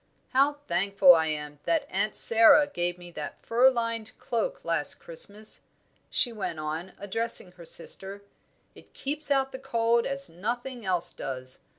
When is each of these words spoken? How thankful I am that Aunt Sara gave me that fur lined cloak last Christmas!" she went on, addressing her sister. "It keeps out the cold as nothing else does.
How 0.29 0.53
thankful 0.67 1.13
I 1.13 1.27
am 1.27 1.59
that 1.65 1.85
Aunt 1.91 2.15
Sara 2.15 2.65
gave 2.65 2.97
me 2.97 3.11
that 3.11 3.39
fur 3.45 3.69
lined 3.69 4.13
cloak 4.17 4.65
last 4.65 4.95
Christmas!" 4.95 5.61
she 6.09 6.33
went 6.33 6.57
on, 6.59 6.93
addressing 6.97 7.51
her 7.51 7.65
sister. 7.65 8.23
"It 8.73 8.95
keeps 8.95 9.29
out 9.29 9.51
the 9.51 9.59
cold 9.59 10.07
as 10.07 10.27
nothing 10.27 10.87
else 10.87 11.13
does. 11.13 11.59